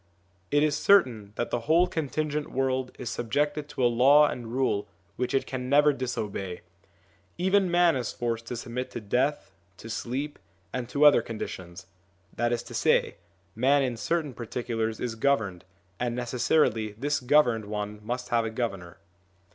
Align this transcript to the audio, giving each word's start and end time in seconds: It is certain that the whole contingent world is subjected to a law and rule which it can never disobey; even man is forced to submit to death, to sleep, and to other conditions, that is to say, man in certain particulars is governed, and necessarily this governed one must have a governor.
It 0.49 0.63
is 0.63 0.75
certain 0.75 1.31
that 1.35 1.51
the 1.51 1.67
whole 1.69 1.85
contingent 1.85 2.49
world 2.51 2.91
is 2.97 3.07
subjected 3.11 3.69
to 3.69 3.83
a 3.85 3.85
law 3.85 4.25
and 4.27 4.51
rule 4.51 4.87
which 5.15 5.35
it 5.35 5.45
can 5.45 5.69
never 5.69 5.93
disobey; 5.93 6.61
even 7.37 7.69
man 7.69 7.95
is 7.95 8.11
forced 8.11 8.47
to 8.47 8.55
submit 8.55 8.89
to 8.89 8.99
death, 8.99 9.51
to 9.77 9.91
sleep, 9.91 10.39
and 10.73 10.89
to 10.89 11.05
other 11.05 11.21
conditions, 11.21 11.85
that 12.33 12.51
is 12.51 12.63
to 12.63 12.73
say, 12.73 13.17
man 13.55 13.83
in 13.83 13.95
certain 13.95 14.33
particulars 14.33 14.99
is 14.99 15.13
governed, 15.13 15.65
and 15.99 16.15
necessarily 16.15 16.93
this 16.93 17.19
governed 17.19 17.65
one 17.65 18.03
must 18.03 18.29
have 18.29 18.43
a 18.43 18.49
governor. 18.49 18.97